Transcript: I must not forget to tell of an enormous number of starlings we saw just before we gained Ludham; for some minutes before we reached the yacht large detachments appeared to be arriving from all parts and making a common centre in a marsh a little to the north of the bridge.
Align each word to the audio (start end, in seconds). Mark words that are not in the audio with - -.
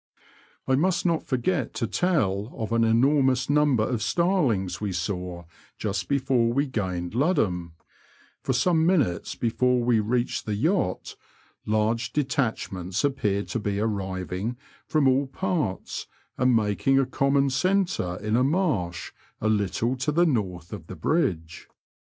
I 0.67 0.73
must 0.73 1.05
not 1.05 1.27
forget 1.27 1.75
to 1.75 1.85
tell 1.85 2.51
of 2.57 2.71
an 2.71 2.83
enormous 2.83 3.51
number 3.51 3.83
of 3.83 4.01
starlings 4.01 4.81
we 4.81 4.91
saw 4.93 5.45
just 5.77 6.07
before 6.07 6.51
we 6.51 6.65
gained 6.65 7.13
Ludham; 7.13 7.73
for 8.41 8.51
some 8.51 8.83
minutes 8.83 9.35
before 9.35 9.79
we 9.83 9.99
reached 9.99 10.47
the 10.47 10.55
yacht 10.55 11.15
large 11.67 12.13
detachments 12.13 13.03
appeared 13.03 13.47
to 13.49 13.59
be 13.59 13.79
arriving 13.79 14.57
from 14.87 15.07
all 15.07 15.27
parts 15.27 16.07
and 16.35 16.55
making 16.55 16.97
a 16.97 17.05
common 17.05 17.51
centre 17.51 18.17
in 18.23 18.35
a 18.35 18.43
marsh 18.43 19.11
a 19.39 19.49
little 19.49 19.95
to 19.97 20.11
the 20.11 20.25
north 20.25 20.73
of 20.73 20.87
the 20.87 20.95
bridge. 20.95 21.67